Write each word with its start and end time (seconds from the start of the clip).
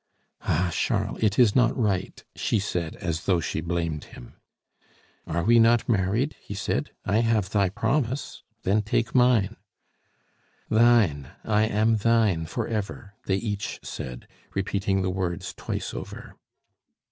"Ah! 0.41 0.71
Charles, 0.73 1.21
it 1.21 1.37
is 1.37 1.55
not 1.55 1.77
right," 1.77 2.23
she 2.35 2.57
said, 2.57 2.95
as 2.95 3.25
though 3.25 3.39
she 3.39 3.61
blamed 3.61 4.05
him. 4.05 4.33
"Are 5.27 5.43
we 5.43 5.59
not 5.59 5.87
married?" 5.87 6.35
he 6.41 6.55
said. 6.55 6.89
"I 7.05 7.19
have 7.19 7.51
thy 7.51 7.69
promise, 7.69 8.41
then 8.63 8.81
take 8.81 9.13
mine." 9.13 9.57
"Thine; 10.71 11.27
I 11.43 11.65
am 11.65 11.97
thine 11.97 12.47
forever!" 12.47 13.13
they 13.27 13.37
each 13.37 13.79
said, 13.83 14.27
repeating 14.55 15.03
the 15.03 15.11
words 15.11 15.53
twice 15.55 15.93
over. 15.93 16.35